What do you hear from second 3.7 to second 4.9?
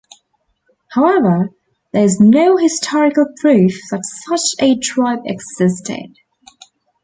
that such a